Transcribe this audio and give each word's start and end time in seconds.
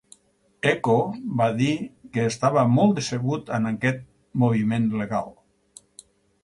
Ecko 0.69 0.95
va 1.41 1.49
dir 1.59 1.75
que 2.15 2.23
estava 2.31 2.65
molt 2.79 2.97
decebut 3.01 3.53
amb 3.59 3.73
aquest 3.75 4.03
moviment 4.45 4.91
legal. 5.05 5.33